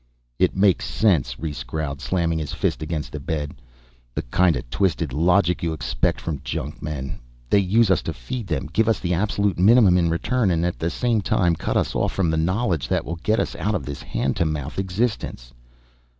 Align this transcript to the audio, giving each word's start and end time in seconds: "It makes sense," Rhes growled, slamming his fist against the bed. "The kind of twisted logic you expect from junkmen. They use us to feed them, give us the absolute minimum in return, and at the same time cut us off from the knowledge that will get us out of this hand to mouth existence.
"It 0.39 0.55
makes 0.55 0.85
sense," 0.89 1.37
Rhes 1.39 1.61
growled, 1.63 2.01
slamming 2.01 2.39
his 2.39 2.53
fist 2.53 2.81
against 2.81 3.11
the 3.11 3.19
bed. 3.19 3.61
"The 4.15 4.23
kind 4.23 4.55
of 4.55 4.67
twisted 4.71 5.13
logic 5.13 5.61
you 5.61 5.73
expect 5.73 6.19
from 6.19 6.39
junkmen. 6.43 7.19
They 7.51 7.59
use 7.59 7.91
us 7.91 8.01
to 8.09 8.13
feed 8.13 8.47
them, 8.47 8.67
give 8.73 8.89
us 8.89 8.99
the 8.99 9.13
absolute 9.13 9.59
minimum 9.59 9.99
in 9.99 10.09
return, 10.09 10.49
and 10.49 10.65
at 10.65 10.79
the 10.79 10.89
same 10.89 11.21
time 11.21 11.55
cut 11.55 11.77
us 11.77 11.93
off 11.93 12.13
from 12.13 12.31
the 12.31 12.35
knowledge 12.37 12.87
that 12.87 13.05
will 13.05 13.17
get 13.17 13.39
us 13.39 13.55
out 13.57 13.75
of 13.75 13.85
this 13.85 14.01
hand 14.01 14.35
to 14.37 14.45
mouth 14.45 14.79
existence. 14.79 15.53